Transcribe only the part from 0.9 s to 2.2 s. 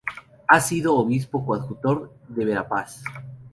Obispo coadjutor